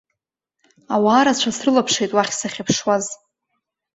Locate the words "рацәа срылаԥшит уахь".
1.25-2.33